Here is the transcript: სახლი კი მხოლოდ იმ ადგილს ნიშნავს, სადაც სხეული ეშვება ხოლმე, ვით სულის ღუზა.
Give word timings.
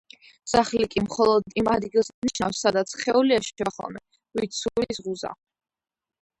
სახლი 0.51 0.87
კი 0.95 1.03
მხოლოდ 1.07 1.53
იმ 1.63 1.69
ადგილს 1.73 2.09
ნიშნავს, 2.27 2.63
სადაც 2.65 2.95
სხეული 2.97 3.37
ეშვება 3.37 3.77
ხოლმე, 3.79 4.05
ვით 4.41 4.61
სულის 4.65 5.07
ღუზა. 5.09 5.35